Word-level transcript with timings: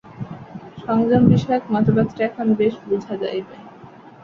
সংযম-বিষয়ক 0.79 1.63
মতবাদটি 1.73 2.19
এখন 2.23 2.47
বেশ 2.59 2.75
বুঝা 2.87 3.13
যাইবে। 3.21 3.55